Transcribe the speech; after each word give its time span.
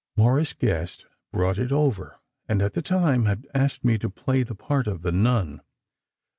Morris 0.17 0.53
Gest 0.55 1.05
brought 1.31 1.59
it 1.59 1.71
over, 1.71 2.17
and 2.49 2.59
at 2.63 2.73
the 2.73 2.81
time 2.81 3.25
had 3.25 3.45
asked 3.53 3.83
me 3.85 3.99
to 3.99 4.09
play 4.09 4.41
the 4.41 4.55
part 4.55 4.87
of 4.87 5.03
the 5.03 5.11
nun. 5.11 5.61